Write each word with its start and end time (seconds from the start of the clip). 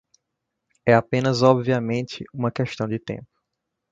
É 0.83 0.95
apenas 0.95 1.43
obviamente 1.43 2.25
uma 2.33 2.51
questão 2.51 2.87
de 2.87 2.97
tempo. 2.97 3.29